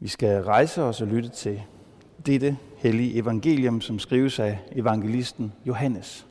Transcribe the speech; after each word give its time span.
Vi 0.00 0.08
skal 0.08 0.42
rejse 0.42 0.82
os 0.82 1.00
og 1.00 1.06
lytte 1.06 1.28
til 1.28 1.62
dette 2.26 2.58
hellige 2.76 3.18
evangelium, 3.18 3.80
som 3.80 3.98
skrives 3.98 4.38
af 4.38 4.58
evangelisten 4.72 5.52
Johannes. 5.66 6.26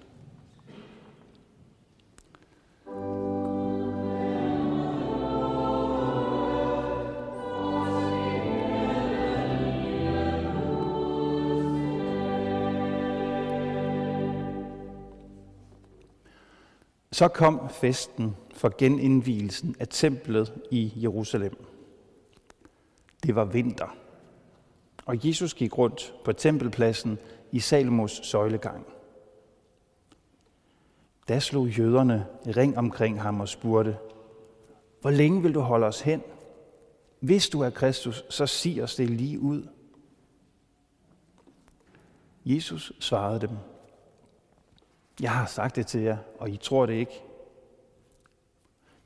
Så 17.12 17.27
kom 17.27 17.70
festen 17.70 18.36
for 18.54 18.72
genindvielsen 18.77 19.76
af 19.80 19.88
templet 19.88 20.54
i 20.72 20.94
Jerusalem. 20.95 21.66
Det 23.27 23.36
var 23.36 23.45
vinter, 23.45 23.95
og 25.05 25.27
Jesus 25.27 25.54
gik 25.54 25.77
rundt 25.77 26.13
på 26.26 26.34
tempelpladsen 26.34 27.17
i 27.52 27.59
Salmos 27.59 28.22
søjlegang. 28.23 28.86
Da 31.27 31.40
slog 31.40 31.67
jøderne 31.67 32.27
ring 32.48 32.77
omkring 32.77 33.22
ham 33.22 33.41
og 33.41 33.48
spurgte, 33.48 33.98
hvor 35.02 35.12
længe 35.12 35.41
vil 35.41 35.53
du 35.53 35.59
holde 35.59 35.86
os 35.86 36.02
hen? 36.02 36.22
Hvis 37.20 37.50
du 37.50 37.62
er 37.62 37.70
Kristus, 37.70 38.26
så 38.30 38.45
sig 38.45 38.84
os 38.84 38.95
det 38.95 39.09
lige 39.09 39.39
ud. 39.39 39.67
Jesus 42.45 42.94
svarede 43.00 43.39
dem, 43.39 43.58
jeg 45.22 45.31
har 45.31 45.45
sagt 45.45 45.75
det 45.75 45.88
til 45.88 46.02
jer, 46.02 46.17
og 46.39 46.50
I 46.50 46.58
tror 46.58 46.86
det 46.86 46.94
ikke. 46.94 47.23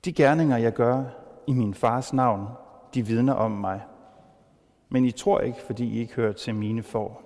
De 0.05 0.13
gerninger, 0.13 0.57
jeg 0.57 0.73
gør 0.73 1.03
i 1.47 1.53
min 1.53 1.73
fars 1.73 2.13
navn, 2.13 2.47
de 2.93 3.05
vidner 3.05 3.33
om 3.33 3.51
mig. 3.51 3.81
Men 4.93 5.05
I 5.05 5.11
tror 5.11 5.39
ikke, 5.39 5.61
fordi 5.61 5.85
I 5.85 5.99
ikke 5.99 6.13
hører 6.13 6.31
til 6.31 6.55
mine 6.55 6.83
får. 6.83 7.23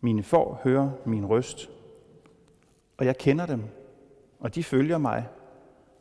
Mine 0.00 0.22
får 0.22 0.60
hører 0.64 0.90
min 1.06 1.26
røst, 1.26 1.70
og 2.96 3.06
jeg 3.06 3.18
kender 3.18 3.46
dem, 3.46 3.64
og 4.40 4.54
de 4.54 4.64
følger 4.64 4.98
mig, 4.98 5.28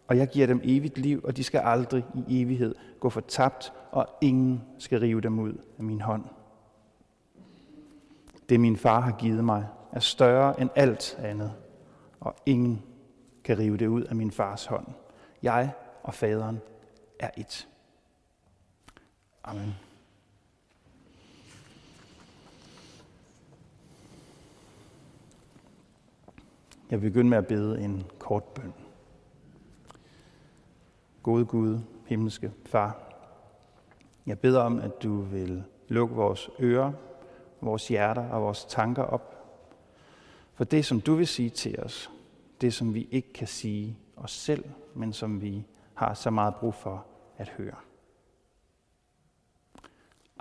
og 0.07 0.17
jeg 0.17 0.27
giver 0.27 0.47
dem 0.47 0.61
evigt 0.63 0.97
liv, 0.97 1.21
og 1.23 1.37
de 1.37 1.43
skal 1.43 1.59
aldrig 1.59 2.05
i 2.27 2.41
evighed 2.41 2.75
gå 2.99 3.09
fortabt, 3.09 3.73
og 3.91 4.07
ingen 4.21 4.61
skal 4.77 4.99
rive 4.99 5.21
dem 5.21 5.39
ud 5.39 5.53
af 5.77 5.83
min 5.83 6.01
hånd. 6.01 6.25
Det 8.49 8.59
min 8.59 8.77
far 8.77 8.99
har 8.99 9.11
givet 9.11 9.45
mig, 9.45 9.67
er 9.91 9.99
større 9.99 10.61
end 10.61 10.69
alt 10.75 11.17
andet, 11.19 11.53
og 12.19 12.35
ingen 12.45 12.83
kan 13.43 13.59
rive 13.59 13.77
det 13.77 13.87
ud 13.87 14.03
af 14.03 14.15
min 14.15 14.31
fars 14.31 14.65
hånd. 14.65 14.87
Jeg 15.41 15.71
og 16.03 16.13
faderen 16.13 16.61
er 17.19 17.29
et. 17.37 17.67
Amen. 19.43 19.75
Jeg 26.89 27.01
vil 27.01 27.09
begynde 27.09 27.29
med 27.29 27.37
at 27.37 27.47
bede 27.47 27.81
en 27.81 28.03
kort 28.19 28.43
bøn. 28.43 28.73
Gode 31.23 31.45
Gud, 31.45 31.79
himmelske 32.05 32.51
Far, 32.65 33.13
jeg 34.25 34.39
beder 34.39 34.61
om, 34.61 34.79
at 34.79 35.03
du 35.03 35.21
vil 35.21 35.63
lukke 35.87 36.15
vores 36.15 36.49
ører, 36.59 36.91
vores 37.61 37.87
hjerter 37.87 38.29
og 38.29 38.41
vores 38.41 38.65
tanker 38.65 39.03
op 39.03 39.33
for 40.53 40.63
det, 40.63 40.85
som 40.85 41.01
du 41.01 41.15
vil 41.15 41.27
sige 41.27 41.49
til 41.49 41.79
os, 41.79 42.11
det, 42.61 42.73
som 42.73 42.93
vi 42.93 43.07
ikke 43.11 43.33
kan 43.33 43.47
sige 43.47 43.97
os 44.15 44.31
selv, 44.31 44.65
men 44.93 45.13
som 45.13 45.41
vi 45.41 45.65
har 45.93 46.13
så 46.13 46.29
meget 46.29 46.55
brug 46.55 46.73
for 46.73 47.05
at 47.37 47.49
høre. 47.49 47.75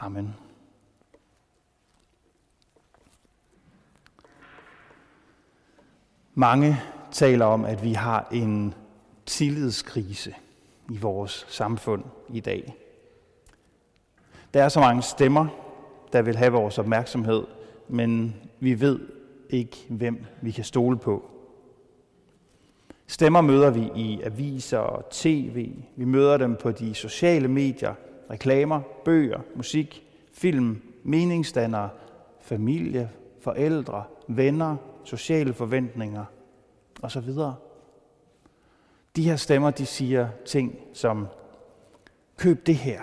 Amen. 0.04 0.34
Mange 6.34 6.76
taler 7.12 7.44
om, 7.44 7.64
at 7.64 7.82
vi 7.82 7.92
har 7.92 8.28
en 8.32 8.74
tillidskrise 9.26 10.34
i 10.90 10.98
vores 10.98 11.46
samfund 11.48 12.04
i 12.28 12.40
dag. 12.40 12.74
Der 14.54 14.62
er 14.64 14.68
så 14.68 14.80
mange 14.80 15.02
stemmer, 15.02 15.46
der 16.12 16.22
vil 16.22 16.36
have 16.36 16.52
vores 16.52 16.78
opmærksomhed, 16.78 17.44
men 17.88 18.36
vi 18.60 18.80
ved 18.80 19.00
ikke, 19.50 19.76
hvem 19.88 20.24
vi 20.40 20.50
kan 20.50 20.64
stole 20.64 20.98
på. 20.98 21.30
Stemmer 23.06 23.40
møder 23.40 23.70
vi 23.70 23.90
i 23.96 24.22
aviser 24.22 24.78
og 24.78 25.10
tv. 25.10 25.72
Vi 25.96 26.04
møder 26.04 26.36
dem 26.36 26.56
på 26.56 26.70
de 26.70 26.94
sociale 26.94 27.48
medier, 27.48 27.94
reklamer, 28.32 28.80
bøger, 29.04 29.40
musik, 29.54 30.06
film, 30.32 30.82
meningsdannere, 31.02 31.90
familie, 32.40 33.10
forældre, 33.40 34.04
venner, 34.28 34.76
sociale 35.04 35.54
forventninger 35.54 36.24
osv. 37.02 37.30
De 39.16 39.24
her 39.24 39.36
stemmer, 39.36 39.70
de 39.70 39.86
siger 39.86 40.28
ting 40.44 40.78
som, 40.92 41.26
køb 42.36 42.66
det 42.66 42.76
her, 42.76 43.02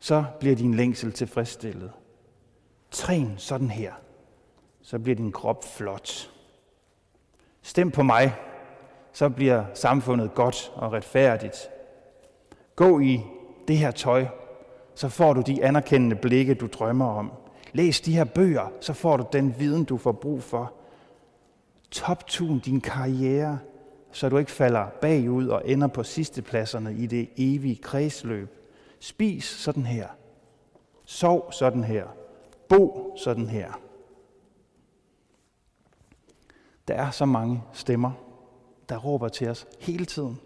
så 0.00 0.24
bliver 0.40 0.56
din 0.56 0.74
længsel 0.74 1.12
tilfredsstillet. 1.12 1.92
Træn 2.90 3.34
sådan 3.36 3.70
her, 3.70 3.92
så 4.82 4.98
bliver 4.98 5.16
din 5.16 5.32
krop 5.32 5.64
flot. 5.64 6.30
Stem 7.62 7.90
på 7.90 8.02
mig, 8.02 8.34
så 9.12 9.28
bliver 9.28 9.64
samfundet 9.74 10.34
godt 10.34 10.72
og 10.74 10.92
retfærdigt. 10.92 11.68
Gå 12.76 13.00
i 13.00 13.20
det 13.68 13.78
her 13.78 13.90
tøj, 13.90 14.26
så 14.94 15.08
får 15.08 15.32
du 15.32 15.40
de 15.40 15.64
anerkendende 15.64 16.16
blikke, 16.16 16.54
du 16.54 16.66
drømmer 16.66 17.06
om. 17.06 17.32
Læs 17.72 18.00
de 18.00 18.16
her 18.16 18.24
bøger, 18.24 18.72
så 18.80 18.92
får 18.92 19.16
du 19.16 19.26
den 19.32 19.54
viden, 19.58 19.84
du 19.84 19.96
får 19.96 20.12
brug 20.12 20.42
for. 20.42 20.72
Toptun 21.90 22.58
din 22.58 22.80
karriere, 22.80 23.58
så 24.12 24.28
du 24.28 24.38
ikke 24.38 24.50
falder 24.50 24.86
bagud 25.00 25.48
og 25.48 25.62
ender 25.64 25.86
på 25.86 26.02
sidstepladserne 26.02 26.94
i 26.94 27.06
det 27.06 27.28
evige 27.36 27.76
kredsløb. 27.76 28.54
Spis 29.00 29.44
sådan 29.44 29.86
her. 29.86 30.08
Sov 31.04 31.52
sådan 31.52 31.84
her. 31.84 32.06
Bo 32.68 33.14
sådan 33.16 33.48
her. 33.48 33.72
Der 36.88 36.94
er 36.94 37.10
så 37.10 37.24
mange 37.24 37.62
stemmer, 37.72 38.10
der 38.88 38.96
råber 38.96 39.28
til 39.28 39.48
os 39.48 39.66
hele 39.80 40.04
tiden. 40.04 40.40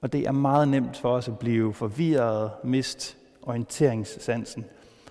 Og 0.00 0.12
det 0.12 0.26
er 0.26 0.32
meget 0.32 0.68
nemt 0.68 0.96
for 0.96 1.12
os 1.12 1.28
at 1.28 1.38
blive 1.38 1.74
forvirret, 1.74 2.50
mist 2.64 3.16
orienteringssansen. 3.42 4.64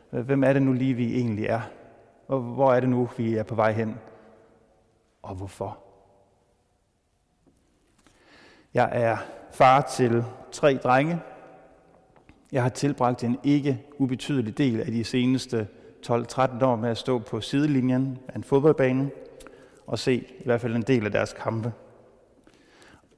Hvem 0.09 0.43
er 0.43 0.53
det 0.53 0.61
nu 0.61 0.73
lige, 0.73 0.93
vi 0.93 1.15
egentlig 1.15 1.45
er? 1.45 1.61
Og 2.27 2.39
Hvor 2.39 2.73
er 2.73 2.79
det 2.79 2.89
nu, 2.89 3.09
vi 3.17 3.35
er 3.35 3.43
på 3.43 3.55
vej 3.55 3.71
hen? 3.71 3.97
Og 5.21 5.35
hvorfor? 5.35 5.77
Jeg 8.73 8.89
er 8.91 9.17
far 9.51 9.81
til 9.81 10.23
tre 10.51 10.79
drenge. 10.83 11.19
Jeg 12.51 12.63
har 12.63 12.69
tilbragt 12.69 13.23
en 13.23 13.39
ikke 13.43 13.83
ubetydelig 13.97 14.57
del 14.57 14.79
af 14.79 14.85
de 14.85 15.03
seneste 15.03 15.67
12-13 16.07 16.65
år 16.65 16.75
med 16.75 16.89
at 16.89 16.97
stå 16.97 17.19
på 17.19 17.41
sidelinjen 17.41 18.19
af 18.27 18.35
en 18.35 18.43
fodboldbane– 18.43 19.11
og 19.89 19.99
se 19.99 20.15
i 20.15 20.43
hvert 20.45 20.61
fald 20.61 20.75
en 20.75 20.81
del 20.81 21.05
af 21.05 21.11
deres 21.11 21.33
kampe. 21.33 21.73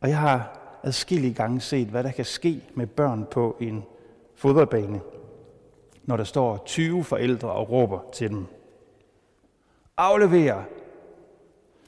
Og 0.01 0.09
jeg 0.09 0.17
har 0.17 0.60
adskillige 0.83 1.33
gange 1.33 1.61
set, 1.61 1.87
hvad 1.87 2.03
der 2.03 2.11
kan 2.11 2.25
ske 2.25 2.61
med 2.75 2.87
børn 2.87 3.27
på 3.31 3.57
en 3.59 3.83
fodboldbane, 4.35 5.01
når 6.03 6.17
der 6.17 6.23
står 6.23 6.63
20 6.65 7.03
forældre 7.03 7.51
og 7.51 7.71
råber 7.71 7.99
til 8.13 8.29
dem. 8.29 8.45
Aflever, 9.97 10.63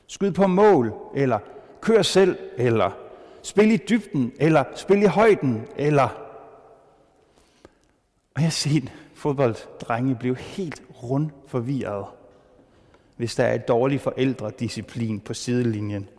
skyd 0.08 0.32
på 0.32 0.48
mål, 0.48 0.94
eller 1.16 1.40
kør 1.82 2.02
selv, 2.02 2.38
eller 2.58 2.92
spil 3.42 3.72
i 3.72 3.78
dybden, 3.78 4.34
eller 4.40 4.64
spil 4.76 5.04
i 5.04 5.08
højden, 5.08 5.68
eller... 5.78 6.08
Og 8.36 8.42
jeg 8.42 8.46
har 8.46 8.52
set 8.52 8.92
fodbolddrenge 9.14 10.16
blive 10.16 10.38
helt 10.38 10.84
rundt 11.04 11.34
forvirret 11.48 12.06
hvis 13.16 13.36
der 13.36 13.44
er 13.44 13.54
et 13.54 13.68
dårlig 13.68 14.02
forældredisciplin 14.02 15.20
på 15.20 15.34
sidelinjen. 15.34 16.10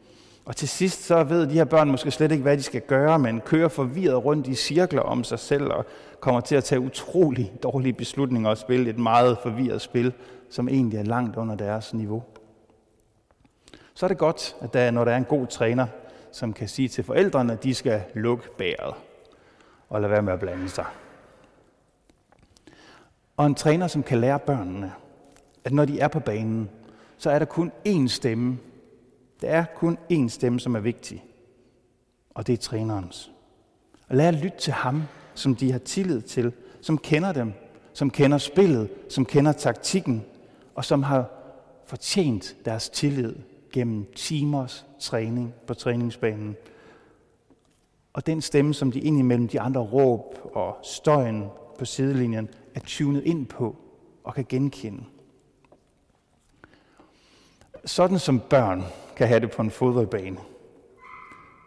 Og 0.45 0.57
til 0.57 0.69
sidst 0.69 1.05
så 1.05 1.25
ved 1.25 1.47
de 1.47 1.55
her 1.55 1.65
børn 1.65 1.91
måske 1.91 2.11
slet 2.11 2.33
ikke, 2.33 2.43
hvad 2.43 2.57
de 2.57 2.63
skal 2.63 2.81
gøre, 2.81 3.19
men 3.19 3.41
kører 3.41 3.69
forvirret 3.69 4.25
rundt 4.25 4.47
i 4.47 4.55
cirkler 4.55 5.03
om 5.03 5.25
sig 5.25 5.39
selv 5.39 5.73
og 5.73 5.87
kommer 6.21 6.41
til 6.41 6.57
at 6.57 6.65
tage 6.65 6.81
utrolig 6.81 7.53
dårlige 7.63 7.93
beslutninger 7.93 8.51
og 8.51 8.59
spille 8.59 8.91
et 8.91 8.99
meget 8.99 9.39
forvirret 9.39 9.81
spil, 9.81 10.13
som 10.51 10.69
egentlig 10.69 10.99
er 10.99 11.03
langt 11.03 11.37
under 11.37 11.55
deres 11.55 11.95
niveau. 11.95 12.23
Så 13.95 14.07
er 14.07 14.09
det 14.09 14.19
godt, 14.19 14.57
at 14.61 14.75
der, 14.75 14.91
når 14.91 15.05
der 15.05 15.13
er 15.13 15.17
en 15.17 15.25
god 15.25 15.47
træner, 15.47 15.87
som 16.33 16.53
kan 16.53 16.69
sige 16.69 16.89
til 16.89 17.05
forældrene, 17.05 17.53
at 17.53 17.65
de 17.65 17.75
skal 17.75 18.03
lukke 18.15 18.51
bæret 18.59 18.95
og 19.89 20.01
lade 20.01 20.11
være 20.11 20.23
med 20.23 20.33
at 20.33 20.41
blande 20.41 20.69
sig. 20.69 20.87
Og 23.37 23.47
en 23.47 23.55
træner, 23.55 23.87
som 23.87 24.03
kan 24.03 24.21
lære 24.21 24.39
børnene, 24.39 24.93
at 25.65 25.73
når 25.73 25.85
de 25.85 26.01
er 26.01 26.09
på 26.09 26.21
banen, 26.21 26.71
så 27.19 27.31
er 27.31 27.39
der 27.39 27.47
kun 27.47 27.73
én 27.89 28.09
stemme. 28.09 28.59
Der 29.41 29.49
er 29.49 29.65
kun 29.77 29.99
én 30.13 30.29
stemme, 30.29 30.61
som 30.61 30.75
er 30.75 30.81
vigtig, 30.81 31.25
og 32.31 32.47
det 32.47 32.53
er 32.53 32.57
trænerens. 32.57 33.33
Og 34.09 34.17
lad 34.17 34.27
at 34.27 34.35
lytte 34.35 34.59
til 34.59 34.73
ham, 34.73 35.03
som 35.35 35.57
de 35.57 35.73
har 35.73 35.79
tillid 35.79 36.23
til, 36.23 36.53
som 36.81 36.99
kender 36.99 37.33
dem, 37.33 37.53
som 37.93 38.11
kender 38.11 38.39
spillet, 38.39 38.91
som 39.09 39.25
kender 39.25 39.53
taktikken, 39.53 40.25
og 40.75 40.85
som 40.85 41.03
har 41.03 41.31
fortjent 41.87 42.57
deres 42.65 42.89
tillid 42.89 43.35
gennem 43.73 44.07
timers 44.17 44.87
træning 45.01 45.55
på 45.67 45.75
træningsbanen. 45.75 46.57
Og 48.13 48.27
den 48.27 48.41
stemme, 48.41 48.75
som 48.75 48.93
de 48.93 49.01
indimellem 49.01 49.49
de 49.49 49.61
andre 49.61 49.81
råb 49.81 50.51
og 50.53 50.77
støjen 50.83 51.45
på 51.79 51.85
sidelinjen 51.85 52.49
er 52.75 52.81
tunet 52.87 53.23
ind 53.25 53.47
på 53.47 53.77
og 54.25 54.35
kan 54.35 54.47
genkende. 54.49 55.05
Sådan 57.87 58.19
som 58.19 58.41
børn 58.41 58.85
kan 59.17 59.29
have 59.29 59.41
det 59.41 59.51
på 59.51 59.63
en 59.63 59.71
fodboldbane, 59.71 60.39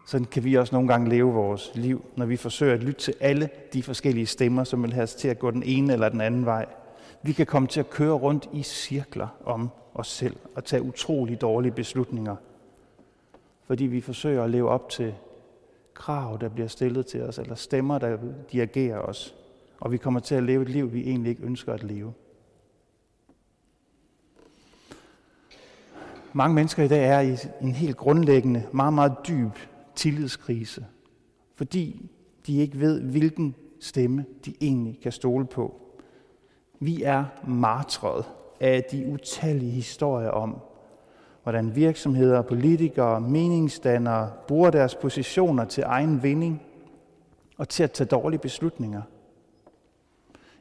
sådan 0.07 0.25
kan 0.25 0.43
vi 0.43 0.55
også 0.55 0.75
nogle 0.75 0.87
gange 0.87 1.09
leve 1.09 1.33
vores 1.33 1.71
liv, 1.75 2.05
når 2.15 2.25
vi 2.25 2.37
forsøger 2.37 2.73
at 2.73 2.83
lytte 2.83 3.01
til 3.01 3.13
alle 3.19 3.49
de 3.73 3.83
forskellige 3.83 4.25
stemmer, 4.25 4.63
som 4.63 4.83
vil 4.83 4.93
have 4.93 5.03
os 5.03 5.15
til 5.15 5.27
at 5.27 5.39
gå 5.39 5.51
den 5.51 5.63
ene 5.63 5.93
eller 5.93 6.09
den 6.09 6.21
anden 6.21 6.45
vej. 6.45 6.65
Vi 7.23 7.33
kan 7.33 7.45
komme 7.45 7.67
til 7.67 7.79
at 7.79 7.89
køre 7.89 8.13
rundt 8.13 8.49
i 8.53 8.63
cirkler 8.63 9.27
om 9.45 9.69
os 9.93 10.07
selv 10.07 10.35
og 10.55 10.65
tage 10.65 10.81
utrolig 10.81 11.41
dårlige 11.41 11.71
beslutninger, 11.71 12.35
fordi 13.65 13.85
vi 13.85 14.01
forsøger 14.01 14.43
at 14.43 14.49
leve 14.49 14.69
op 14.69 14.89
til 14.89 15.13
krav, 15.93 16.37
der 16.41 16.49
bliver 16.49 16.67
stillet 16.67 17.05
til 17.05 17.21
os, 17.21 17.37
eller 17.37 17.55
stemmer, 17.55 17.97
der 17.97 18.17
dirigerer 18.51 18.99
os, 18.99 19.35
og 19.79 19.91
vi 19.91 19.97
kommer 19.97 20.19
til 20.19 20.35
at 20.35 20.43
leve 20.43 20.61
et 20.61 20.69
liv, 20.69 20.93
vi 20.93 21.01
egentlig 21.01 21.29
ikke 21.29 21.43
ønsker 21.43 21.73
at 21.73 21.83
leve. 21.83 22.13
Mange 26.33 26.56
mennesker 26.56 26.83
i 26.83 26.88
dag 26.88 27.06
er 27.06 27.19
i 27.19 27.38
en 27.62 27.71
helt 27.75 27.97
grundlæggende, 27.97 28.63
meget, 28.71 28.94
meget 28.94 29.13
dyb 29.27 29.51
tillidskrise, 29.95 30.85
fordi 31.56 32.09
de 32.47 32.57
ikke 32.57 32.79
ved, 32.79 33.01
hvilken 33.01 33.56
stemme 33.79 34.25
de 34.45 34.53
egentlig 34.62 35.00
kan 35.03 35.12
stole 35.12 35.45
på. 35.45 35.81
Vi 36.79 37.03
er 37.03 37.25
martret 37.47 38.25
af 38.59 38.83
de 38.91 39.07
utallige 39.07 39.71
historier 39.71 40.29
om, 40.29 40.57
hvordan 41.44 41.75
virksomheder, 41.75 42.41
politikere, 42.41 43.21
meningsdannere 43.21 44.31
bruger 44.47 44.69
deres 44.69 44.95
positioner 44.95 45.65
til 45.65 45.83
egen 45.88 46.23
vinding 46.23 46.62
og 47.57 47.69
til 47.69 47.83
at 47.83 47.91
tage 47.91 48.07
dårlige 48.07 48.39
beslutninger. 48.39 49.01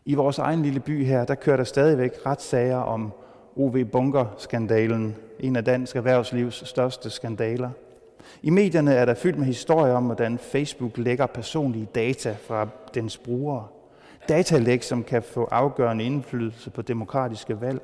I 0.04 0.14
vores 0.14 0.38
egen 0.38 0.62
lille 0.62 0.80
by 0.80 1.04
her, 1.04 1.24
der 1.24 1.34
kører 1.34 1.56
der 1.56 1.64
stadigvæk 1.64 2.26
retssager 2.26 2.76
om 2.76 3.12
OV 3.56 3.84
Bunker-skandalen, 3.84 5.16
en 5.40 5.56
af 5.56 5.64
dansk 5.64 5.96
erhvervslivs 5.96 6.68
største 6.68 7.10
skandaler. 7.10 7.70
I 8.42 8.50
medierne 8.50 8.94
er 8.94 9.04
der 9.04 9.14
fyldt 9.14 9.38
med 9.38 9.46
historier 9.46 9.94
om, 9.94 10.04
hvordan 10.04 10.38
Facebook 10.38 10.98
lægger 10.98 11.26
personlige 11.26 11.88
data 11.94 12.36
fra 12.46 12.68
dens 12.94 13.18
brugere. 13.18 13.66
Datalæg, 14.28 14.84
som 14.84 15.04
kan 15.04 15.22
få 15.22 15.44
afgørende 15.44 16.04
indflydelse 16.04 16.70
på 16.70 16.82
demokratiske 16.82 17.60
valg. 17.60 17.82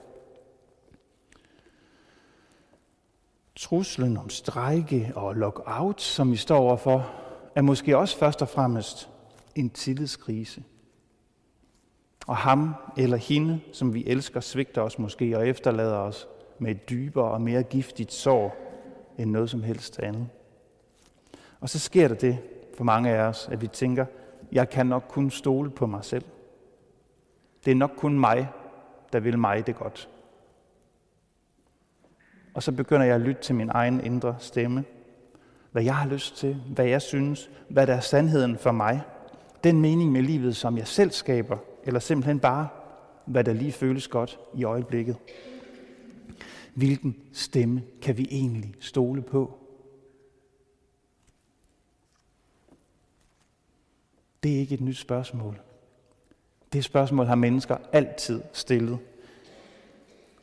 Truslen 3.56 4.16
om 4.16 4.30
strejke 4.30 5.12
og 5.14 5.34
lockout, 5.34 6.02
som 6.02 6.30
vi 6.30 6.36
står 6.36 6.58
overfor, 6.58 7.10
er 7.54 7.62
måske 7.62 7.98
også 7.98 8.18
først 8.18 8.42
og 8.42 8.48
fremmest 8.48 9.08
en 9.54 9.70
tillidskrise. 9.70 10.62
Og 12.26 12.36
ham 12.36 12.74
eller 12.96 13.16
hende, 13.16 13.60
som 13.72 13.94
vi 13.94 14.04
elsker, 14.06 14.40
svigter 14.40 14.82
os 14.82 14.98
måske 14.98 15.38
og 15.38 15.48
efterlader 15.48 15.96
os 15.96 16.28
med 16.58 16.70
et 16.70 16.90
dybere 16.90 17.30
og 17.30 17.42
mere 17.42 17.62
giftigt 17.62 18.12
sår 18.12 18.56
end 19.19 19.30
noget 19.30 19.50
som 19.50 19.62
helst 19.62 19.98
andet. 20.00 20.28
Og 21.60 21.69
så 21.69 21.78
sker 21.78 22.08
der 22.08 22.14
det 22.14 22.38
for 22.76 22.84
mange 22.84 23.10
af 23.10 23.20
os, 23.20 23.48
at 23.52 23.60
vi 23.60 23.66
tænker, 23.66 24.06
jeg 24.52 24.70
kan 24.70 24.86
nok 24.86 25.04
kun 25.08 25.30
stole 25.30 25.70
på 25.70 25.86
mig 25.86 26.04
selv. 26.04 26.24
Det 27.64 27.70
er 27.70 27.74
nok 27.74 27.92
kun 27.96 28.19
mig, 28.19 28.48
der 29.12 29.20
vil 29.20 29.38
mig 29.38 29.66
det 29.66 29.76
godt. 29.76 30.08
Og 32.54 32.62
så 32.62 32.72
begynder 32.72 33.06
jeg 33.06 33.14
at 33.14 33.20
lytte 33.20 33.42
til 33.42 33.54
min 33.54 33.70
egen 33.75 34.06
indre 34.06 34.36
stemme. 34.38 34.84
Hvad 35.72 35.82
jeg 35.82 35.96
har 35.96 36.08
lyst 36.08 36.36
til, 36.36 36.62
hvad 36.75 36.84
jeg 36.84 37.02
synes, 37.02 37.50
hvad 37.68 37.86
der 37.86 37.94
er 37.94 38.00
sandheden 38.00 38.58
for 38.58 38.72
mig. 38.72 39.02
Den 39.64 39.80
mening 39.80 40.12
med 40.12 40.22
livet, 40.22 40.56
som 40.56 40.78
jeg 40.78 40.86
selv 40.86 41.10
skaber, 41.10 41.56
eller 41.84 42.00
simpelthen 42.00 42.40
bare, 42.40 42.69
hvad 43.26 43.44
der 43.44 43.52
lige 43.52 43.73
føles 43.73 44.08
godt 44.08 44.38
i 44.55 44.64
øjeblikket. 44.64 45.17
Hvilken 46.75 47.17
stemme 47.32 47.82
kan 48.02 48.19
vi 48.19 48.29
egentlig 48.31 48.75
stole 48.81 49.23
på? 49.23 49.58
Det 54.43 54.55
er 54.55 54.58
ikke 54.58 54.75
et 54.75 54.81
nyt 54.81 54.99
spørgsmål. 54.99 55.61
Det 56.73 56.84
spørgsmål 56.84 57.26
har 57.26 57.34
mennesker 57.34 57.76
altid 57.93 58.43
stillet, 58.52 58.99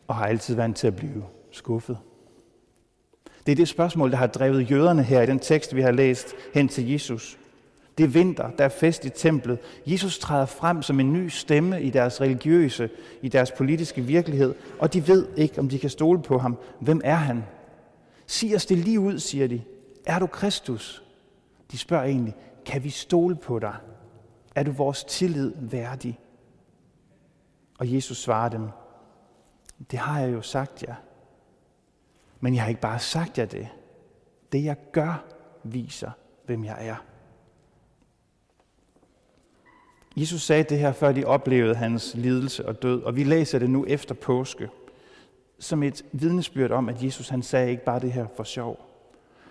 og 0.07 0.15
har 0.15 0.25
altid 0.27 0.55
været 0.55 0.75
til 0.75 0.87
at 0.87 0.95
blive 0.95 1.25
skuffet. 1.51 1.97
Det 3.45 3.51
er 3.51 3.55
det 3.55 3.67
spørgsmål, 3.67 4.11
der 4.11 4.17
har 4.17 4.27
drevet 4.27 4.71
jøderne 4.71 5.03
her 5.03 5.21
i 5.21 5.25
den 5.25 5.39
tekst, 5.39 5.75
vi 5.75 5.81
har 5.81 5.91
læst 5.91 6.35
hen 6.53 6.67
til 6.67 6.91
Jesus. 6.91 7.39
Det 7.99 8.05
er 8.05 8.09
vinter, 8.09 8.51
der 8.51 8.63
er 8.65 8.69
fest 8.69 9.05
i 9.05 9.09
templet. 9.09 9.59
Jesus 9.85 10.19
træder 10.19 10.45
frem 10.45 10.81
som 10.81 10.99
en 10.99 11.13
ny 11.13 11.27
stemme 11.27 11.81
i 11.81 11.89
deres 11.89 12.21
religiøse, 12.21 12.89
i 13.21 13.29
deres 13.29 13.51
politiske 13.51 14.01
virkelighed, 14.01 14.55
og 14.79 14.93
de 14.93 15.07
ved 15.07 15.27
ikke, 15.35 15.59
om 15.59 15.69
de 15.69 15.79
kan 15.79 15.89
stole 15.89 16.21
på 16.21 16.37
ham. 16.37 16.57
Hvem 16.79 17.01
er 17.03 17.15
han? 17.15 17.43
Sig 18.27 18.55
os 18.55 18.65
det 18.65 18.77
lige 18.77 18.99
ud, 18.99 19.19
siger 19.19 19.47
de. 19.47 19.61
Er 20.05 20.19
du 20.19 20.27
Kristus? 20.27 21.03
De 21.71 21.77
spørger 21.77 22.03
egentlig, 22.03 22.35
kan 22.65 22.83
vi 22.83 22.89
stole 22.89 23.35
på 23.35 23.59
dig? 23.59 23.75
Er 24.55 24.63
du 24.63 24.71
vores 24.71 25.03
tillid 25.03 25.53
værdig? 25.55 26.19
Og 27.79 27.93
Jesus 27.93 28.17
svarer 28.17 28.49
dem, 28.49 28.67
det 29.91 29.99
har 29.99 30.19
jeg 30.19 30.33
jo 30.33 30.41
sagt 30.41 30.83
jer. 30.83 30.95
Men 32.39 32.53
jeg 32.53 32.63
har 32.63 32.69
ikke 32.69 32.81
bare 32.81 32.99
sagt 32.99 33.37
jer 33.37 33.45
det. 33.45 33.67
Det 34.51 34.63
jeg 34.63 34.75
gør, 34.91 35.25
viser, 35.63 36.11
hvem 36.45 36.65
jeg 36.65 36.77
er. 36.87 37.08
Jesus 40.19 40.41
sagde 40.41 40.63
det 40.63 40.79
her, 40.79 40.91
før 40.91 41.11
de 41.11 41.25
oplevede 41.25 41.75
hans 41.75 42.15
lidelse 42.15 42.67
og 42.67 42.81
død, 42.81 43.03
og 43.03 43.15
vi 43.15 43.23
læser 43.23 43.59
det 43.59 43.69
nu 43.69 43.85
efter 43.87 44.15
påske, 44.15 44.69
som 45.59 45.83
et 45.83 46.05
vidnesbyrd 46.11 46.71
om, 46.71 46.89
at 46.89 47.03
Jesus 47.03 47.29
han 47.29 47.41
sagde 47.41 47.71
ikke 47.71 47.83
bare 47.83 47.99
det 47.99 48.11
her 48.11 48.27
for 48.35 48.43
sjov. 48.43 48.79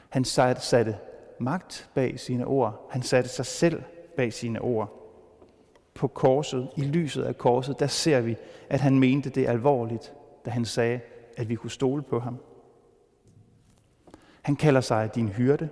Han 0.09 0.25
satte 0.25 0.97
magt 1.39 1.91
bag 1.95 2.21
sine 2.21 2.47
ord. 2.47 2.89
Han 2.91 3.03
satte 3.03 3.31
sig 3.31 3.47
selv 3.47 3.83
bag 4.17 4.33
sine 4.33 4.61
ord. 4.61 4.95
På 5.95 6.09
korset, 6.09 6.69
i 6.77 6.83
lyset 6.83 7.23
af 7.23 7.39
korset, 7.39 7.81
der 7.81 7.87
ser 7.87 8.21
vi, 8.21 8.37
at 8.69 8.81
han 8.81 8.99
mente 8.99 9.31
det 9.31 9.47
alvorligt, 9.47 10.13
da 10.45 10.51
han 10.51 10.65
sagde, 10.65 11.01
at 11.37 11.49
vi 11.49 11.55
kunne 11.55 11.71
stole 11.71 12.03
på 12.03 12.21
ham. 12.21 12.37
Han 14.43 14.57
kalder 14.57 14.81
sig 14.81 15.15
din 15.15 15.29
hyrde. 15.29 15.69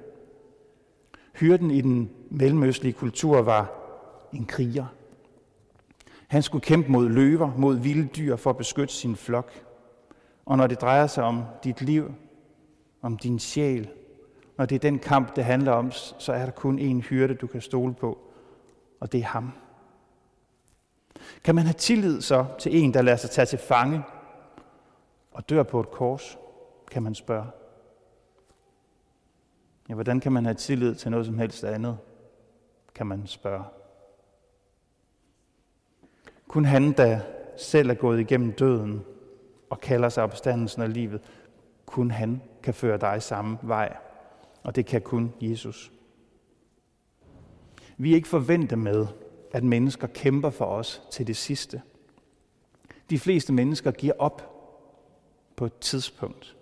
Hyrden 1.35 1.71
i 1.71 1.81
den 1.81 2.11
mellemøstlige 2.31 2.93
kultur 2.93 3.43
var 3.43 3.86
en 4.33 4.47
kriger. 4.47 4.87
Han 6.26 6.42
skulle 6.42 6.62
kæmpe 6.62 6.92
mod 6.92 7.09
løver, 7.09 7.52
mod 7.56 7.76
vilde 7.76 8.09
dyr 8.09 8.37
for 8.37 8.50
at 8.50 8.56
beskytte 8.56 8.95
sin 8.95 9.16
flok. 9.16 9.52
Og 10.45 10.56
når 10.56 10.66
det 10.66 10.80
drejer 10.80 11.06
sig 11.06 11.25
om 11.25 11.45
dit 11.64 11.80
liv, 11.83 12.14
om 13.02 13.16
din 13.18 13.38
sjæl, 13.38 13.90
når 14.59 14.66
det 14.66 14.75
er 14.75 14.78
den 14.78 14.99
kamp, 14.99 15.37
det 15.37 15.45
handler 15.45 15.73
om, 15.73 15.90
så 15.92 16.33
er 16.33 16.45
der 16.45 16.52
kun 16.52 16.78
én 16.78 17.09
hyrde, 17.09 17.35
du 17.35 17.47
kan 17.47 17.61
stole 17.61 17.95
på, 17.95 18.18
og 19.00 19.12
det 19.12 19.21
er 19.21 19.25
ham. 19.25 19.52
Kan 21.45 21.54
man 21.54 21.64
have 21.64 21.73
tillid 21.73 22.21
så 22.21 22.47
til 22.59 22.76
en, 22.76 22.95
der 22.95 23.02
lader 23.02 23.16
sig 23.16 23.30
tage 23.30 23.47
til 23.47 23.59
fange 23.59 24.02
og 25.33 25.49
dør 25.49 25.62
på 25.62 25.80
et 25.80 25.90
kors, 25.90 26.38
kan 26.90 27.02
man 27.02 27.14
spørge. 27.14 27.47
Ja, 29.88 29.95
hvordan 29.95 30.21
kan 30.21 30.33
man 30.33 30.45
have 30.45 30.54
tillid 30.54 30.95
til 30.95 31.11
noget 31.11 31.26
som 31.26 31.38
helst 31.38 31.64
andet, 31.64 31.99
kan 32.95 33.06
man 33.06 33.26
spørge. 33.26 33.64
Kun 36.49 36.65
han, 36.65 36.93
der 36.93 37.21
selv 37.57 37.91
er 37.91 37.95
gået 37.95 38.21
igennem 38.21 38.53
døden 38.53 39.05
og 39.71 39.81
kalder 39.81 40.09
sig 40.09 40.23
opstandelsen 40.23 40.83
af 40.83 40.93
livet, 40.93 41.21
kun 41.87 42.11
han 42.11 42.43
kan 42.62 42.75
føre 42.75 42.99
dig 42.99 43.23
samme 43.23 43.59
vej. 43.62 43.97
Og 44.62 44.76
det 44.76 44.87
kan 44.87 45.00
kun 45.00 45.33
Jesus. 45.41 45.93
Vi 47.97 48.11
er 48.11 48.15
ikke 48.15 48.29
forventet 48.29 48.79
med, 48.79 49.07
at 49.53 49.65
mennesker 49.65 50.07
kæmper 50.07 50.50
for 50.50 50.65
os 50.65 51.03
til 51.11 51.26
det 51.26 51.37
sidste. 51.37 51.83
De 53.11 53.19
fleste 53.19 53.53
mennesker 53.53 53.91
giver 53.91 54.12
op 54.19 54.53
på 55.57 55.65
et 55.67 55.79
tidspunkt. 55.79 56.57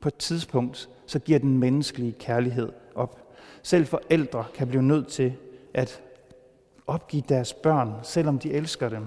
På 0.00 0.08
et 0.08 0.16
tidspunkt, 0.16 0.88
så 1.06 1.18
giver 1.18 1.38
den 1.38 1.58
menneskelige 1.58 2.12
kærlighed 2.12 2.72
op. 2.94 3.34
Selv 3.62 3.86
forældre 3.86 4.44
kan 4.54 4.68
blive 4.68 4.82
nødt 4.82 5.08
til 5.08 5.34
at 5.74 6.02
opgive 6.86 7.22
deres 7.28 7.52
børn, 7.52 7.94
selvom 8.02 8.38
de 8.38 8.52
elsker 8.52 8.88
dem. 8.88 9.06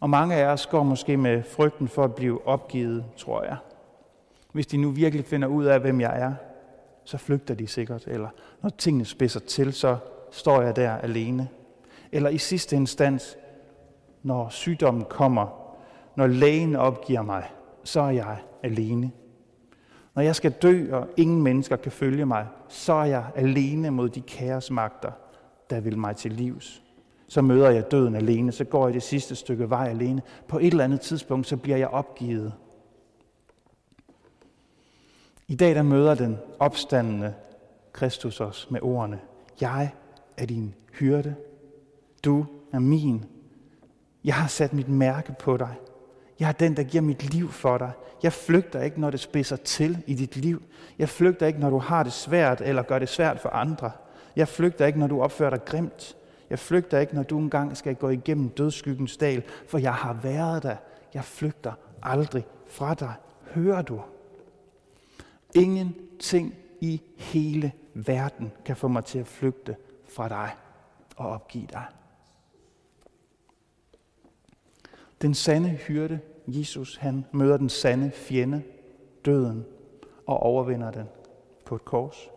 Og 0.00 0.10
mange 0.10 0.34
af 0.34 0.46
os 0.46 0.66
går 0.66 0.82
måske 0.82 1.16
med 1.16 1.42
frygten 1.42 1.88
for 1.88 2.04
at 2.04 2.14
blive 2.14 2.46
opgivet, 2.46 3.04
tror 3.16 3.42
jeg. 3.42 3.56
Hvis 4.52 4.66
de 4.66 4.76
nu 4.76 4.90
virkelig 4.90 5.26
finder 5.26 5.48
ud 5.48 5.64
af, 5.64 5.80
hvem 5.80 6.00
jeg 6.00 6.20
er, 6.20 6.34
så 7.04 7.18
flygter 7.18 7.54
de 7.54 7.66
sikkert. 7.66 8.04
Eller 8.06 8.28
når 8.62 8.70
tingene 8.70 9.04
spidser 9.04 9.40
til, 9.40 9.72
så 9.72 9.96
står 10.30 10.62
jeg 10.62 10.76
der 10.76 10.92
alene. 10.92 11.48
Eller 12.12 12.30
i 12.30 12.38
sidste 12.38 12.76
instans, 12.76 13.36
når 14.22 14.48
sygdommen 14.48 15.04
kommer, 15.04 15.46
når 16.16 16.26
lægen 16.26 16.76
opgiver 16.76 17.22
mig, 17.22 17.50
så 17.84 18.00
er 18.00 18.10
jeg 18.10 18.36
alene. 18.62 19.10
Når 20.14 20.22
jeg 20.22 20.36
skal 20.36 20.50
dø, 20.50 20.96
og 20.96 21.08
ingen 21.16 21.42
mennesker 21.42 21.76
kan 21.76 21.92
følge 21.92 22.26
mig, 22.26 22.46
så 22.68 22.92
er 22.92 23.04
jeg 23.04 23.24
alene 23.34 23.90
mod 23.90 24.08
de 24.08 24.20
kaosmagter, 24.20 25.12
der 25.70 25.80
vil 25.80 25.98
mig 25.98 26.16
til 26.16 26.32
livs. 26.32 26.82
Så 27.28 27.42
møder 27.42 27.70
jeg 27.70 27.90
døden 27.90 28.14
alene, 28.14 28.52
så 28.52 28.64
går 28.64 28.86
jeg 28.86 28.94
det 28.94 29.02
sidste 29.02 29.34
stykke 29.34 29.70
vej 29.70 29.88
alene. 29.88 30.22
På 30.48 30.58
et 30.58 30.66
eller 30.66 30.84
andet 30.84 31.00
tidspunkt, 31.00 31.46
så 31.46 31.56
bliver 31.56 31.76
jeg 31.76 31.88
opgivet. 31.88 32.52
I 35.48 35.54
dag 35.54 35.74
der 35.74 35.82
møder 35.82 36.14
den 36.14 36.38
opstandende 36.58 37.34
Kristus 37.92 38.40
os 38.40 38.70
med 38.70 38.80
ordene, 38.82 39.20
jeg 39.60 39.90
er 40.36 40.46
din 40.46 40.74
hyrde, 40.92 41.34
du 42.24 42.46
er 42.72 42.78
min. 42.78 43.24
Jeg 44.24 44.34
har 44.34 44.48
sat 44.48 44.72
mit 44.72 44.88
mærke 44.88 45.34
på 45.38 45.56
dig. 45.56 45.74
Jeg 46.40 46.48
er 46.48 46.52
den, 46.52 46.76
der 46.76 46.82
giver 46.82 47.02
mit 47.02 47.34
liv 47.34 47.52
for 47.52 47.78
dig. 47.78 47.92
Jeg 48.22 48.32
flygter 48.32 48.80
ikke, 48.80 49.00
når 49.00 49.10
det 49.10 49.20
spidser 49.20 49.56
til 49.56 50.02
i 50.06 50.14
dit 50.14 50.36
liv. 50.36 50.62
Jeg 50.98 51.08
flygter 51.08 51.46
ikke, 51.46 51.60
når 51.60 51.70
du 51.70 51.78
har 51.78 52.02
det 52.02 52.12
svært 52.12 52.60
eller 52.60 52.82
gør 52.82 52.98
det 52.98 53.08
svært 53.08 53.40
for 53.40 53.48
andre. 53.48 53.90
Jeg 54.36 54.48
flygter 54.48 54.86
ikke, 54.86 54.98
når 54.98 55.06
du 55.06 55.22
opfører 55.22 55.50
dig 55.50 55.64
grimt. 55.64 56.16
Jeg 56.50 56.58
flygter 56.58 56.98
ikke, 56.98 57.14
når 57.14 57.22
du 57.22 57.38
engang 57.38 57.76
skal 57.76 57.94
gå 57.94 58.08
igennem 58.08 58.48
dødskyggens 58.48 59.16
dal, 59.16 59.42
for 59.66 59.78
jeg 59.78 59.94
har 59.94 60.12
været 60.12 60.62
der. 60.62 60.76
Jeg 61.14 61.24
flygter 61.24 61.72
aldrig 62.02 62.46
fra 62.66 62.94
dig. 62.94 63.14
Hører 63.54 63.82
du? 63.82 64.00
Ingenting 65.54 66.54
i 66.80 67.02
hele 67.16 67.72
verden 67.94 68.52
kan 68.64 68.76
få 68.76 68.88
mig 68.88 69.04
til 69.04 69.18
at 69.18 69.26
flygte 69.26 69.76
fra 70.08 70.28
dig 70.28 70.50
og 71.16 71.28
opgive 71.28 71.66
dig. 71.66 71.84
Den 75.22 75.34
sande 75.34 75.68
hyrde, 75.68 76.20
Jesus, 76.46 76.96
han 76.96 77.24
møder 77.32 77.56
den 77.56 77.68
sande 77.68 78.10
fjende, 78.10 78.62
døden, 79.24 79.64
og 80.26 80.42
overvinder 80.42 80.90
den 80.90 81.08
på 81.64 81.74
et 81.74 81.84
kors. 81.84 82.30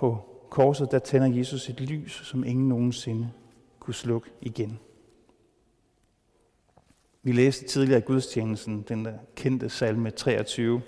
På 0.00 0.18
korset, 0.50 0.90
der 0.90 0.98
tænder 0.98 1.36
Jesus 1.36 1.68
et 1.68 1.80
lys, 1.80 2.12
som 2.12 2.44
ingen 2.44 2.68
nogensinde 2.68 3.30
kunne 3.80 3.94
slukke 3.94 4.30
igen. 4.40 4.78
Vi 7.22 7.32
læste 7.32 7.66
tidligere 7.66 7.98
i 7.98 8.02
gudstjenesten 8.02 8.84
den 8.88 9.04
der 9.04 9.12
kendte 9.36 9.68
salme 9.68 10.10
23. 10.10 10.82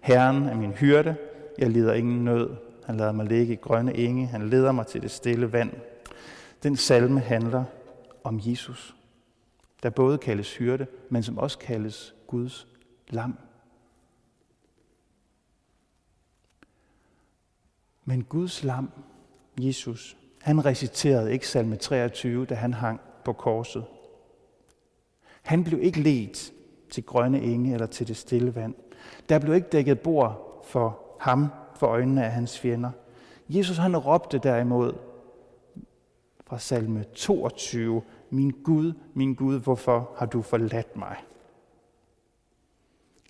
Herren 0.00 0.42
er 0.42 0.54
min 0.54 0.72
hyrde, 0.72 1.16
jeg 1.58 1.70
lider 1.70 1.94
ingen 1.94 2.24
nød. 2.24 2.50
Han 2.84 2.96
lader 2.96 3.12
mig 3.12 3.26
ligge 3.26 3.52
i 3.52 3.56
grønne 3.56 3.96
enge, 3.96 4.26
han 4.26 4.48
leder 4.48 4.72
mig 4.72 4.86
til 4.86 5.02
det 5.02 5.10
stille 5.10 5.52
vand. 5.52 5.72
Den 6.62 6.76
salme 6.76 7.20
handler 7.20 7.64
om 8.24 8.40
Jesus, 8.44 8.96
der 9.82 9.90
både 9.90 10.18
kaldes 10.18 10.56
hyrde, 10.56 10.86
men 11.08 11.22
som 11.22 11.38
også 11.38 11.58
kaldes 11.58 12.14
Guds 12.26 12.66
lam. 13.08 13.38
Men 18.08 18.24
Guds 18.24 18.64
lam, 18.64 18.90
Jesus, 19.58 20.16
han 20.42 20.64
reciterede 20.64 21.32
ikke 21.32 21.48
salme 21.48 21.76
23, 21.76 22.46
da 22.46 22.54
han 22.54 22.74
hang 22.74 23.00
på 23.24 23.32
korset. 23.32 23.84
Han 25.42 25.64
blev 25.64 25.82
ikke 25.82 26.00
ledt 26.00 26.52
til 26.90 27.04
grønne 27.04 27.40
enge 27.42 27.72
eller 27.72 27.86
til 27.86 28.08
det 28.08 28.16
stille 28.16 28.54
vand. 28.54 28.74
Der 29.28 29.38
blev 29.38 29.54
ikke 29.54 29.68
dækket 29.68 30.00
bord 30.00 30.62
for 30.68 31.00
ham 31.20 31.48
for 31.74 31.86
øjnene 31.86 32.24
af 32.24 32.30
hans 32.30 32.58
fjender. 32.58 32.90
Jesus 33.48 33.76
han 33.76 33.96
råbte 33.96 34.38
derimod 34.38 34.92
fra 36.46 36.58
salme 36.58 37.04
22, 37.14 38.02
Min 38.30 38.50
Gud, 38.50 38.92
min 39.14 39.34
Gud, 39.34 39.60
hvorfor 39.60 40.10
har 40.16 40.26
du 40.26 40.42
forladt 40.42 40.96
mig? 40.96 41.16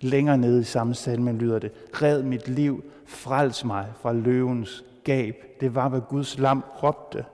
Længere 0.00 0.38
nede 0.38 0.60
i 0.60 0.64
samme 0.64 0.94
salme 0.94 1.32
lyder 1.32 1.58
det, 1.58 1.72
Red 2.02 2.22
mit 2.22 2.48
liv, 2.48 2.84
frels 3.06 3.64
mig 3.64 3.92
fra 4.00 4.12
løvens 4.12 4.84
gab. 5.04 5.34
Det 5.60 5.74
var, 5.74 5.88
hvad 5.88 6.00
Guds 6.08 6.38
lam 6.38 6.64
råbte. 6.82 7.24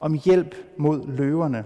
Om 0.00 0.20
hjælp 0.24 0.54
mod 0.76 1.06
løverne. 1.06 1.64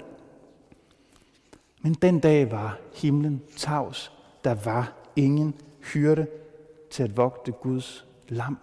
Men 1.83 1.95
den 1.95 2.21
dag 2.21 2.51
var 2.51 2.79
himlen 2.95 3.43
tavs. 3.57 4.13
Der 4.45 4.55
var 4.55 4.93
ingen 5.17 5.55
hyrde 5.93 6.27
til 6.91 7.03
at 7.03 7.17
vogte 7.17 7.53
Guds 7.53 8.07
lam. 8.29 8.59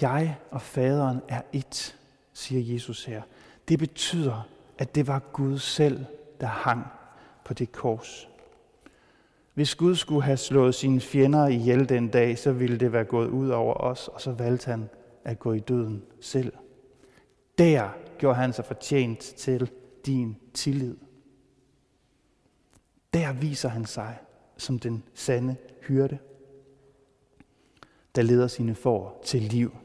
Jeg 0.00 0.36
og 0.50 0.62
faderen 0.62 1.20
er 1.28 1.42
et, 1.52 1.96
siger 2.32 2.74
Jesus 2.74 3.04
her. 3.04 3.22
Det 3.68 3.78
betyder, 3.78 4.48
at 4.78 4.94
det 4.94 5.06
var 5.06 5.18
Gud 5.18 5.58
selv, 5.58 6.04
der 6.40 6.46
hang 6.46 6.86
på 7.44 7.54
det 7.54 7.72
kors. 7.72 8.29
Hvis 9.60 9.74
Gud 9.74 9.96
skulle 9.96 10.22
have 10.22 10.36
slået 10.36 10.74
sine 10.74 11.00
fjender 11.00 11.46
ihjel 11.46 11.88
den 11.88 12.08
dag, 12.08 12.38
så 12.38 12.52
ville 12.52 12.78
det 12.78 12.92
være 12.92 13.04
gået 13.04 13.28
ud 13.28 13.48
over 13.48 13.74
os, 13.74 14.08
og 14.08 14.20
så 14.20 14.32
valgte 14.32 14.70
han 14.70 14.88
at 15.24 15.38
gå 15.38 15.52
i 15.52 15.58
døden 15.58 16.02
selv. 16.20 16.52
Der 17.58 17.88
gjorde 18.18 18.36
han 18.36 18.52
sig 18.52 18.64
fortjent 18.64 19.18
til 19.18 19.70
din 20.06 20.36
tillid. 20.54 20.96
Der 23.14 23.32
viser 23.32 23.68
han 23.68 23.84
sig 23.84 24.18
som 24.56 24.78
den 24.78 25.02
sande 25.14 25.56
hyrde, 25.82 26.18
der 28.14 28.22
leder 28.22 28.46
sine 28.46 28.74
får 28.74 29.20
til 29.24 29.42
liv. 29.42 29.76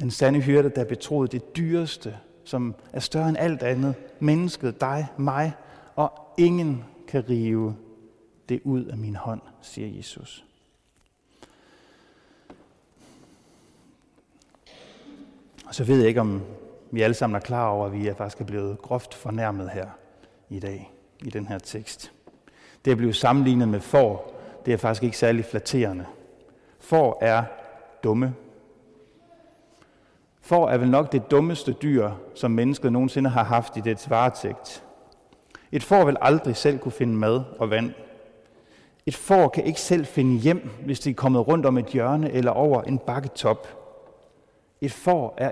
Den 0.00 0.10
sande 0.10 0.40
hyrde, 0.40 0.68
der 0.68 0.84
betroede 0.84 1.28
det 1.28 1.56
dyreste, 1.56 2.18
som 2.44 2.74
er 2.92 3.00
større 3.00 3.28
end 3.28 3.38
alt 3.38 3.62
andet, 3.62 3.94
mennesket, 4.20 4.80
dig, 4.80 5.06
mig, 5.18 5.52
og 5.96 6.12
ingen 6.38 6.84
kan 7.08 7.28
rive 7.28 7.76
det 8.48 8.60
ud 8.64 8.84
af 8.84 8.96
min 8.96 9.16
hånd, 9.16 9.40
siger 9.62 9.96
Jesus. 9.96 10.44
Og 15.66 15.74
så 15.74 15.84
ved 15.84 15.98
jeg 15.98 16.08
ikke, 16.08 16.20
om 16.20 16.42
vi 16.90 17.02
alle 17.02 17.14
sammen 17.14 17.36
er 17.36 17.40
klar 17.40 17.68
over, 17.68 17.86
at 17.86 17.92
vi 17.92 18.06
er 18.06 18.14
faktisk 18.14 18.40
er 18.40 18.44
blevet 18.44 18.82
groft 18.82 19.14
fornærmet 19.14 19.70
her 19.70 19.86
i 20.48 20.60
dag, 20.60 20.92
i 21.24 21.30
den 21.30 21.46
her 21.46 21.58
tekst. 21.58 22.12
Det 22.84 22.90
at 22.90 22.96
blive 22.96 23.14
sammenlignet 23.14 23.68
med 23.68 23.80
får, 23.80 24.40
det 24.66 24.74
er 24.74 24.78
faktisk 24.78 25.02
ikke 25.02 25.18
særlig 25.18 25.44
flatterende. 25.44 26.06
Får 26.80 27.18
er 27.20 27.44
dumme. 28.04 28.34
Får 30.40 30.68
er 30.68 30.78
vel 30.78 30.90
nok 30.90 31.12
det 31.12 31.30
dummeste 31.30 31.72
dyr, 31.72 32.10
som 32.34 32.50
mennesket 32.50 32.92
nogensinde 32.92 33.30
har 33.30 33.44
haft 33.44 33.76
i 33.76 33.80
dets 33.80 34.10
varetægt. 34.10 34.85
Et 35.72 35.82
får 35.82 36.04
vil 36.04 36.16
aldrig 36.20 36.56
selv 36.56 36.78
kunne 36.78 36.92
finde 36.92 37.14
mad 37.14 37.42
og 37.58 37.70
vand. 37.70 37.92
Et 39.06 39.16
får 39.16 39.48
kan 39.48 39.64
ikke 39.64 39.80
selv 39.80 40.06
finde 40.06 40.38
hjem, 40.40 40.70
hvis 40.84 41.00
det 41.00 41.10
er 41.10 41.14
kommet 41.14 41.48
rundt 41.48 41.66
om 41.66 41.78
et 41.78 41.86
hjørne 41.86 42.32
eller 42.32 42.50
over 42.50 42.82
en 42.82 42.98
bakketop. 42.98 43.68
Et 44.80 44.92
får 44.92 45.34
er 45.38 45.50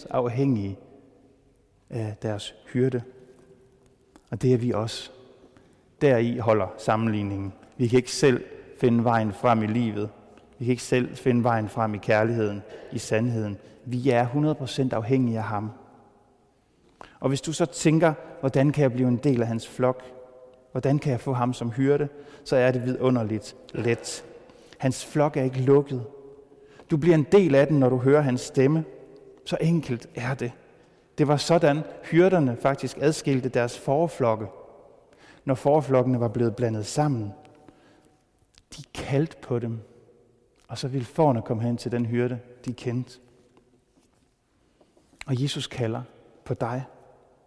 100% 0.00 0.06
afhængig 0.10 0.78
af 1.90 2.16
deres 2.22 2.54
hyrde. 2.72 3.02
Og 4.30 4.42
det 4.42 4.52
er 4.52 4.58
vi 4.58 4.72
også. 4.72 5.10
Deri 6.00 6.38
holder 6.38 6.66
sammenligningen. 6.78 7.52
Vi 7.76 7.88
kan 7.88 7.96
ikke 7.96 8.12
selv 8.12 8.44
finde 8.80 9.04
vejen 9.04 9.32
frem 9.32 9.62
i 9.62 9.66
livet. 9.66 10.10
Vi 10.58 10.64
kan 10.64 10.70
ikke 10.70 10.82
selv 10.82 11.16
finde 11.16 11.44
vejen 11.44 11.68
frem 11.68 11.94
i 11.94 11.98
kærligheden, 11.98 12.62
i 12.92 12.98
sandheden. 12.98 13.58
Vi 13.84 14.10
er 14.10 14.26
100% 14.90 14.94
afhængige 14.94 15.38
af 15.38 15.44
ham. 15.44 15.70
Og 17.20 17.28
hvis 17.28 17.40
du 17.40 17.52
så 17.52 17.66
tænker, 17.66 18.14
hvordan 18.42 18.72
kan 18.72 18.82
jeg 18.82 18.92
blive 18.92 19.08
en 19.08 19.16
del 19.16 19.42
af 19.42 19.48
hans 19.48 19.68
flok? 19.68 20.02
Hvordan 20.72 20.98
kan 20.98 21.12
jeg 21.12 21.20
få 21.20 21.32
ham 21.32 21.52
som 21.52 21.70
hyrde? 21.70 22.08
Så 22.44 22.56
er 22.56 22.72
det 22.72 22.84
vidunderligt 22.84 23.56
let. 23.74 24.24
Hans 24.78 25.06
flok 25.06 25.36
er 25.36 25.42
ikke 25.42 25.60
lukket. 25.60 26.06
Du 26.90 26.96
bliver 26.96 27.14
en 27.14 27.26
del 27.32 27.54
af 27.54 27.66
den, 27.66 27.78
når 27.78 27.88
du 27.88 27.96
hører 27.96 28.20
hans 28.20 28.40
stemme. 28.40 28.84
Så 29.44 29.58
enkelt 29.60 30.08
er 30.14 30.34
det. 30.34 30.52
Det 31.18 31.28
var 31.28 31.36
sådan, 31.36 31.82
hyrderne 32.04 32.56
faktisk 32.56 32.98
adskilte 33.00 33.48
deres 33.48 33.78
forflokke, 33.78 34.46
når 35.44 35.54
forflokkene 35.54 36.20
var 36.20 36.28
blevet 36.28 36.56
blandet 36.56 36.86
sammen. 36.86 37.32
De 38.76 38.82
kaldte 38.94 39.36
på 39.42 39.58
dem, 39.58 39.80
og 40.68 40.78
så 40.78 40.88
ville 40.88 41.06
forne 41.06 41.42
komme 41.42 41.62
hen 41.62 41.76
til 41.76 41.92
den 41.92 42.06
hyrde, 42.06 42.38
de 42.64 42.72
kendte. 42.72 43.18
Og 45.26 45.42
Jesus 45.42 45.66
kalder 45.66 46.02
på 46.44 46.54
dig. 46.54 46.84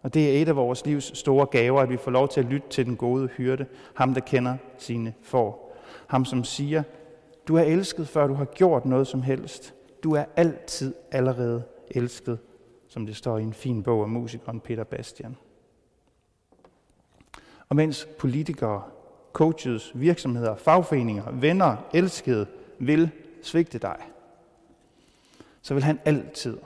Og 0.02 0.14
det 0.14 0.30
er 0.36 0.42
et 0.42 0.48
af 0.48 0.56
vores 0.56 0.86
livs 0.86 1.18
store 1.18 1.46
gaver, 1.46 1.80
at 1.80 1.90
vi 1.90 1.96
får 1.96 2.10
lov 2.10 2.28
til 2.28 2.40
at 2.40 2.46
lytte 2.46 2.68
til 2.68 2.86
den 2.86 2.96
gode 2.96 3.26
hyrde, 3.26 3.66
ham 3.94 4.14
der 4.14 4.20
kender 4.20 4.56
sine 4.78 5.14
får. 5.22 5.76
Ham 6.06 6.24
som 6.24 6.44
siger, 6.44 6.82
du 7.48 7.56
er 7.56 7.62
elsket, 7.62 8.08
før 8.08 8.26
du 8.26 8.34
har 8.34 8.44
gjort 8.44 8.84
noget 8.84 9.06
som 9.06 9.22
helst. 9.22 9.74
Du 10.02 10.14
er 10.14 10.24
altid 10.36 10.94
allerede 11.12 11.62
elsket, 11.90 12.38
som 12.88 13.06
det 13.06 13.16
står 13.16 13.38
i 13.38 13.42
en 13.42 13.52
fin 13.52 13.82
bog 13.82 14.02
af 14.02 14.08
musikeren 14.08 14.60
Peter 14.60 14.84
Bastian. 14.84 15.36
Og 17.68 17.76
mens 17.76 18.08
politikere, 18.18 18.82
coaches, 19.32 19.92
virksomheder, 19.94 20.56
fagforeninger, 20.56 21.30
venner, 21.30 21.76
elskede 21.94 22.46
vil 22.78 23.10
svigte 23.42 23.78
dig, 23.78 23.96
så 25.62 25.74
vil 25.74 25.82
han 25.82 26.00
altid, 26.04 26.58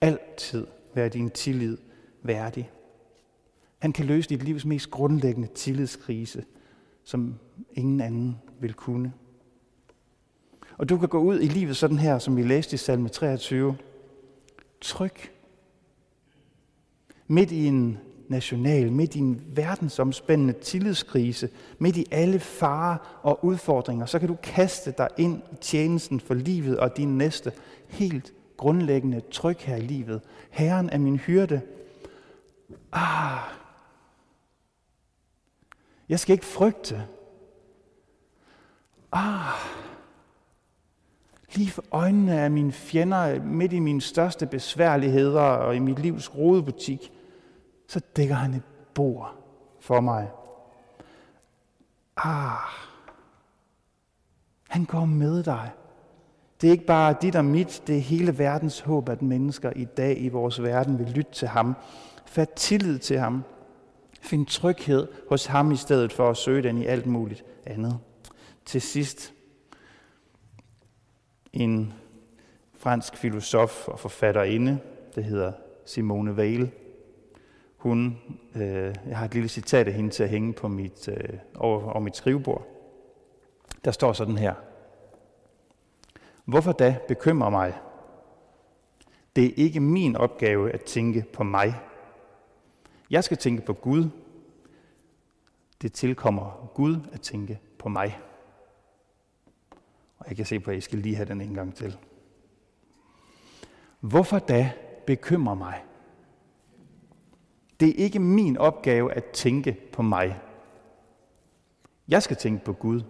altid 0.00 0.66
være 0.96 1.08
din 1.08 1.30
tillid 1.30 1.78
værdig. 2.22 2.70
Han 3.78 3.92
kan 3.92 4.06
løse 4.06 4.28
dit 4.28 4.42
livs 4.42 4.64
mest 4.64 4.90
grundlæggende 4.90 5.48
tillidskrise, 5.48 6.44
som 7.04 7.34
ingen 7.72 8.00
anden 8.00 8.38
vil 8.60 8.74
kunne. 8.74 9.12
Og 10.78 10.88
du 10.88 10.98
kan 10.98 11.08
gå 11.08 11.18
ud 11.18 11.40
i 11.40 11.46
livet 11.46 11.76
sådan 11.76 11.98
her, 11.98 12.18
som 12.18 12.36
vi 12.36 12.42
læste 12.42 12.74
i 12.74 12.76
salme 12.76 13.08
23. 13.08 13.76
Tryk. 14.80 15.32
Midt 17.26 17.50
i 17.50 17.66
en 17.66 17.98
national, 18.28 18.92
midt 18.92 19.16
i 19.16 19.18
en 19.18 19.42
verdensomspændende 19.46 20.52
tillidskrise, 20.52 21.48
midt 21.78 21.96
i 21.96 22.06
alle 22.10 22.40
farer 22.40 23.20
og 23.22 23.44
udfordringer, 23.44 24.06
så 24.06 24.18
kan 24.18 24.28
du 24.28 24.36
kaste 24.42 24.94
dig 24.98 25.08
ind 25.18 25.42
i 25.52 25.56
tjenesten 25.60 26.20
for 26.20 26.34
livet 26.34 26.78
og 26.78 26.96
din 26.96 27.18
næste 27.18 27.52
helt 27.88 28.32
grundlæggende 28.56 29.20
tryg 29.20 29.56
her 29.58 29.76
i 29.76 29.80
livet. 29.80 30.20
Herren 30.50 30.90
er 30.90 30.98
min 30.98 31.16
hyrde. 31.16 31.60
Ah, 32.92 33.38
jeg 36.08 36.20
skal 36.20 36.32
ikke 36.32 36.44
frygte. 36.44 37.06
Ah, 39.12 39.54
lige 41.54 41.70
for 41.70 41.84
øjnene 41.90 42.40
af 42.40 42.50
mine 42.50 42.72
fjender, 42.72 43.42
midt 43.42 43.72
i 43.72 43.78
mine 43.78 44.00
største 44.00 44.46
besværligheder 44.46 45.40
og 45.40 45.76
i 45.76 45.78
mit 45.78 45.98
livs 45.98 46.34
rodebutik, 46.34 47.12
så 47.88 48.00
dækker 48.16 48.34
han 48.34 48.54
et 48.54 48.62
bord 48.94 49.34
for 49.80 50.00
mig. 50.00 50.30
Ah, 52.16 52.68
han 54.68 54.84
går 54.84 55.04
med 55.04 55.42
dig. 55.42 55.70
Det 56.60 56.66
er 56.66 56.72
ikke 56.72 56.86
bare 56.86 57.14
dit 57.22 57.36
og 57.36 57.44
mit, 57.44 57.82
det 57.86 57.96
er 57.96 58.00
hele 58.00 58.38
verdens 58.38 58.80
håb, 58.80 59.08
at 59.08 59.22
mennesker 59.22 59.72
i 59.76 59.84
dag 59.84 60.20
i 60.20 60.28
vores 60.28 60.62
verden 60.62 60.98
vil 60.98 61.06
lytte 61.06 61.32
til 61.32 61.48
ham. 61.48 61.76
Fat 62.26 62.50
tillid 62.50 62.98
til 62.98 63.18
ham. 63.18 63.44
Find 64.20 64.46
tryghed 64.46 65.08
hos 65.28 65.46
ham 65.46 65.72
i 65.72 65.76
stedet 65.76 66.12
for 66.12 66.30
at 66.30 66.36
søge 66.36 66.62
den 66.62 66.78
i 66.78 66.86
alt 66.86 67.06
muligt 67.06 67.44
andet. 67.66 67.98
Til 68.64 68.80
sidst, 68.80 69.34
en 71.52 71.92
fransk 72.78 73.16
filosof 73.16 73.88
og 73.88 73.98
forfatterinde, 73.98 74.78
der 75.14 75.20
hedder 75.20 75.52
Simone 75.84 76.32
Weil. 76.32 76.70
Hun, 77.76 78.18
øh, 78.54 78.94
jeg 79.08 79.18
har 79.18 79.24
et 79.24 79.34
lille 79.34 79.48
citat 79.48 79.88
af 79.88 79.94
hende 79.94 80.10
til 80.10 80.22
at 80.22 80.28
hænge 80.28 80.52
på 80.52 80.68
mit, 80.68 81.08
øh, 81.08 81.38
over, 81.54 81.90
over 81.90 82.00
mit 82.00 82.16
skrivebord. 82.16 82.66
Der 83.84 83.90
står 83.90 84.12
sådan 84.12 84.38
her. 84.38 84.54
Hvorfor 86.46 86.72
da 86.72 86.98
bekymre 87.08 87.50
mig? 87.50 87.78
Det 89.36 89.44
er 89.44 89.54
ikke 89.56 89.80
min 89.80 90.16
opgave 90.16 90.72
at 90.72 90.82
tænke 90.82 91.24
på 91.32 91.44
mig. 91.44 91.80
Jeg 93.10 93.24
skal 93.24 93.36
tænke 93.36 93.62
på 93.62 93.72
Gud. 93.72 94.10
Det 95.82 95.92
tilkommer 95.92 96.70
Gud 96.74 96.96
at 97.12 97.20
tænke 97.20 97.60
på 97.78 97.88
mig. 97.88 98.20
Og 100.18 100.26
jeg 100.28 100.36
kan 100.36 100.46
se 100.46 100.60
på, 100.60 100.70
at 100.70 100.76
I 100.76 100.80
skal 100.80 100.98
lige 100.98 101.16
have 101.16 101.28
den 101.28 101.40
en 101.40 101.54
gang 101.54 101.74
til. 101.74 101.98
Hvorfor 104.00 104.38
da 104.38 104.72
bekymre 105.06 105.56
mig? 105.56 105.84
Det 107.80 107.88
er 107.88 108.04
ikke 108.04 108.18
min 108.18 108.56
opgave 108.56 109.12
at 109.12 109.24
tænke 109.24 109.78
på 109.92 110.02
mig. 110.02 110.40
Jeg 112.08 112.22
skal 112.22 112.36
tænke 112.36 112.64
på 112.64 112.72
Gud. 112.72 113.02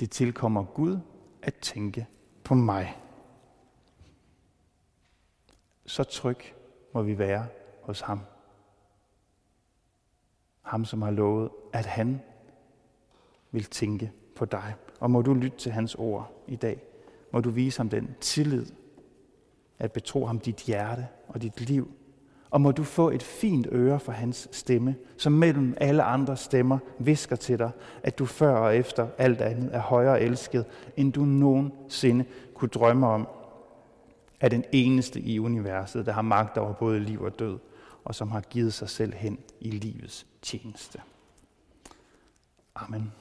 Det 0.00 0.10
tilkommer 0.10 0.64
Gud 0.64 0.98
at 1.42 1.54
tænke 1.54 2.06
på 2.44 2.54
mig. 2.54 2.98
Så 5.86 6.04
tryg 6.04 6.38
må 6.94 7.02
vi 7.02 7.18
være 7.18 7.46
hos 7.82 8.00
ham. 8.00 8.20
Ham, 10.62 10.84
som 10.84 11.02
har 11.02 11.10
lovet, 11.10 11.50
at 11.72 11.86
han 11.86 12.20
vil 13.50 13.64
tænke 13.64 14.12
på 14.36 14.44
dig. 14.44 14.74
Og 15.00 15.10
må 15.10 15.22
du 15.22 15.34
lytte 15.34 15.58
til 15.58 15.72
hans 15.72 15.94
ord 15.94 16.44
i 16.46 16.56
dag. 16.56 16.82
Må 17.32 17.40
du 17.40 17.50
vise 17.50 17.78
ham 17.78 17.88
den 17.88 18.14
tillid, 18.20 18.66
at 19.78 19.92
betro 19.92 20.26
ham 20.26 20.38
dit 20.38 20.56
hjerte 20.56 21.08
og 21.28 21.42
dit 21.42 21.60
liv. 21.60 21.92
Og 22.50 22.60
må 22.60 22.72
du 22.72 22.84
få 22.84 23.10
et 23.10 23.22
fint 23.22 23.66
øre 23.72 24.00
for 24.00 24.12
hans 24.12 24.48
stemme, 24.52 24.96
som 25.16 25.32
mellem 25.32 25.74
alle 25.76 26.02
andre 26.02 26.36
stemmer 26.36 26.78
visker 26.98 27.36
til 27.36 27.58
dig, 27.58 27.70
at 28.02 28.18
du 28.18 28.26
før 28.26 28.54
og 28.54 28.76
efter 28.76 29.08
alt 29.18 29.40
andet 29.40 29.74
er 29.74 29.80
højere 29.80 30.20
elsket, 30.20 30.64
end 30.96 31.12
du 31.12 31.24
nogensinde 31.24 32.24
kunne 32.54 32.68
drømme 32.68 33.06
om, 33.06 33.28
er 34.40 34.48
den 34.48 34.64
eneste 34.72 35.20
i 35.20 35.38
universet, 35.38 36.06
der 36.06 36.12
har 36.12 36.22
magt 36.22 36.58
over 36.58 36.72
både 36.72 37.00
liv 37.00 37.22
og 37.22 37.38
død, 37.38 37.58
og 38.04 38.14
som 38.14 38.30
har 38.30 38.40
givet 38.40 38.74
sig 38.74 38.88
selv 38.88 39.14
hen 39.14 39.38
i 39.60 39.70
livets 39.70 40.26
tjeneste. 40.42 41.00
Amen. 42.74 43.12